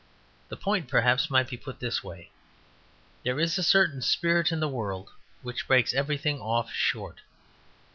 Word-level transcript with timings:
The 0.49 0.57
points 0.57 0.89
perhaps 0.89 1.29
might 1.29 1.47
be 1.47 1.57
put 1.57 1.75
in 1.75 1.85
this 1.87 2.03
way. 2.03 2.31
There 3.21 3.39
is 3.39 3.59
a 3.59 3.63
certain 3.63 4.01
spirit 4.01 4.51
in 4.51 4.59
the 4.59 4.67
world 4.67 5.11
which 5.43 5.67
breaks 5.67 5.93
everything 5.93 6.39
off 6.41 6.71
short. 6.73 7.21